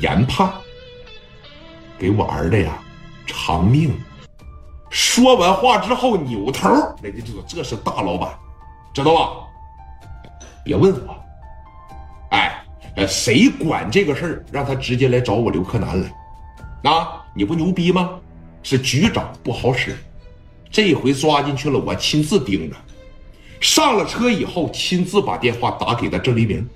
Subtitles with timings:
[0.00, 0.50] 研判，
[1.98, 2.78] 给我儿子呀
[3.26, 3.92] 偿命。
[4.88, 6.68] 说完话之后，扭头，
[7.02, 8.30] 人家就说：“这是大老板，
[8.92, 9.48] 知道吧？
[10.64, 11.16] 别问我。
[12.30, 12.64] 哎，
[12.96, 14.44] 呃，谁管这个事儿？
[14.52, 16.90] 让他直接来找我刘克南来。
[16.90, 18.18] 啊，你不牛逼吗？
[18.62, 19.96] 是局长不好使，
[20.70, 22.76] 这回抓进去了，我亲自盯着。
[23.60, 26.68] 上了车以后，亲自把电话打给了郑黎明。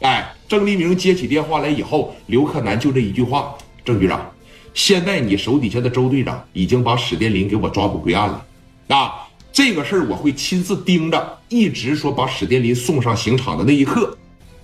[0.00, 4.30] 哎，郑黎明接起电话来以后，刘克南就这一句话：郑局长。”
[4.74, 8.46] 现在你手底下的周队长已经把史殿林给我抓捕归案了，
[8.88, 14.14] 啊，这个事儿我会亲自盯着，一直说把史殿林送上刑场的那一刻，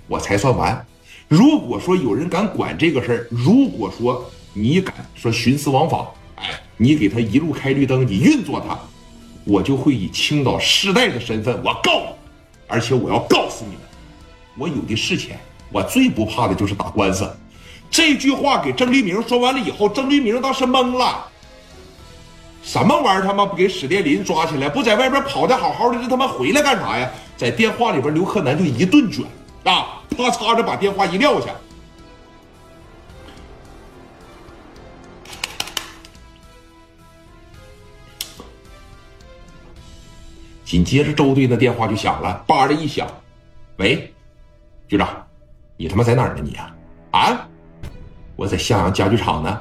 [0.08, 0.86] 我才算完。
[1.26, 8.78] 如果说有人敢管这个事儿，如果说你敢说徇私枉法，哎，你给他一路开绿灯，你运作他，
[9.44, 12.08] 我就会以青岛世代的身份我告你，
[12.66, 13.80] 而且我要告诉你们，
[14.58, 15.38] 我有的是钱，
[15.70, 17.30] 我最不怕的就是打官司。
[17.90, 21.26] 这句话给郑立明说完了以后，郑立明当时懵了。
[22.62, 23.26] 什么玩意儿？
[23.26, 27.08] 他妈不给史殿林抓起来，不在外边跑的好好的，这他妈回来干啥呀？
[27.36, 29.24] 在电话里边，刘克南就一顿卷
[29.64, 31.46] 啊，啪嚓着把电话一撂下。
[40.64, 43.08] 紧接着，周队的电话就响了，叭的一响，
[43.76, 44.12] 喂，
[44.88, 45.26] 局长，
[45.80, 46.42] 你他妈在哪儿呢？
[46.42, 46.74] 你呀，
[47.12, 47.48] 啊？
[48.34, 49.60] 我在向阳家具厂呢，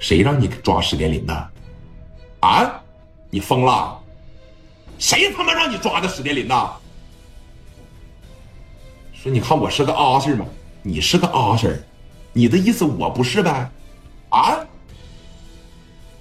[0.00, 1.50] 谁让你抓史殿林的？
[2.40, 2.68] 啊，
[3.30, 3.96] 你疯了？
[4.98, 6.72] 谁他妈让你抓的史殿林的？
[9.12, 10.44] 说你看我是个阿 Sir 吗？
[10.82, 11.78] 你是个阿 Sir，
[12.32, 13.70] 你的意思我不是呗？
[14.30, 14.58] 啊？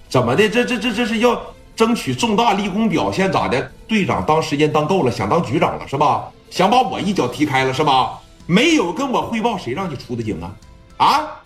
[0.08, 0.47] 怎么的？
[0.47, 1.42] 这这这这是要
[1.75, 3.59] 争取重大立功表现咋的？
[3.88, 6.31] 队长当时间当够了，想当局长了是吧？
[6.52, 8.22] 想把我一脚踢开了是吧？
[8.45, 10.55] 没有跟我汇报，谁让你出的警啊？
[10.97, 11.41] 啊！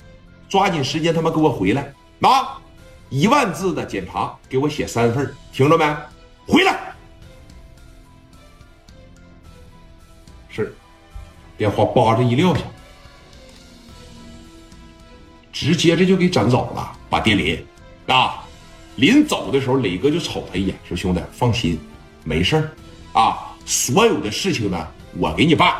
[0.49, 1.93] 抓紧时间，他妈给我回来！
[2.21, 2.59] 啊，
[3.09, 5.85] 一万字的检查，给我写三份，听着没？
[6.47, 6.93] 回来！
[10.49, 10.75] 是，
[11.55, 12.61] 电话叭着一撂下，
[15.53, 16.91] 直接这就给整走了。
[17.09, 17.63] 把电林
[18.07, 18.43] 啊，
[18.95, 21.79] 临走的时候，磊哥就瞅他一眼，说：“兄弟，放心，
[22.23, 22.71] 没事儿
[23.13, 24.87] 啊，所有的事情呢，
[25.17, 25.73] 我给你办。”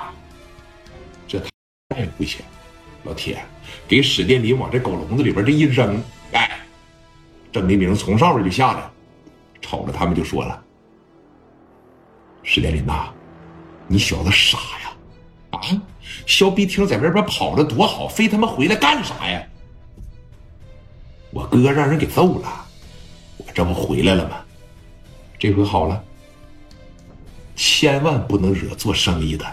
[2.02, 2.42] 也不行，
[3.04, 3.44] 老铁。
[3.88, 6.02] 给史殿林往这狗笼子里边这一扔，
[6.32, 6.60] 哎，
[7.52, 8.90] 郑黎明从上面就下来，
[9.62, 10.64] 瞅着他们就说了
[12.44, 13.10] ：“史殿林呐，
[13.88, 14.92] 你小子傻呀，
[15.52, 15.60] 啊，
[16.26, 19.44] 肖碧婷在外边跑着多好，非他妈回来干啥呀？
[21.32, 22.66] 我哥让人给揍了，
[23.38, 24.38] 我这不回来了吗？
[25.38, 26.04] 这回好了，
[27.56, 29.46] 千万不能惹做生意的，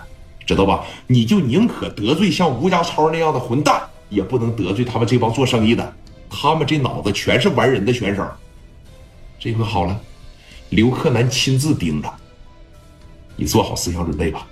[0.46, 0.84] 知道吧？
[1.08, 5.96] 你就宁可得罪像吴家超那样的混蛋。”也不能得罪他们这帮做生意的，
[6.30, 8.24] 他们这脑子全是玩人的选手。
[9.36, 10.00] 这回好了，
[10.70, 12.08] 刘克南亲自盯着，
[13.34, 14.46] 你做好思想准备吧。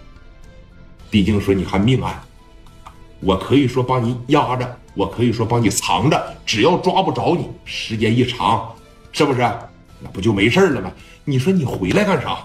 [1.08, 2.20] 毕竟说你还命案，
[3.20, 8.74] 我可以说帮你压着，我可以说帮你藏着，只要抓不着你，时间一长，
[9.12, 9.38] 是不是？
[10.00, 10.90] 那不就没事了吗？
[11.24, 12.38] 你说你回来干啥？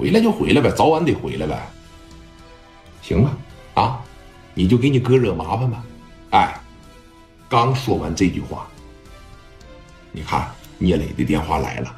[0.00, 1.62] 回来就回来呗，早晚得回来呗。
[3.02, 3.36] 行吧，
[3.74, 4.02] 啊，
[4.54, 5.84] 你就给你哥惹麻烦吧。
[6.30, 6.58] 哎，
[7.50, 8.66] 刚说完这句话，
[10.10, 11.96] 你看聂磊的电话来了。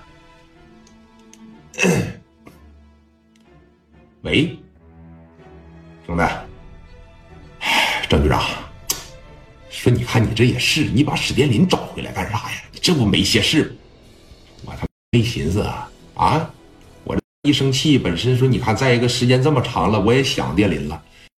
[4.23, 4.59] 喂，
[6.05, 6.25] 兄弟，
[8.09, 8.43] 郑局长，
[9.71, 12.63] 说你看你这也是，你把史殿林找回来干啥呀？
[12.73, 13.77] 这不没些事
[14.65, 16.51] 吗，我他妈没寻思啊啊。
[17.49, 21.03] 一生气，本身说你看，再一个时间这么长了，我也想电林了。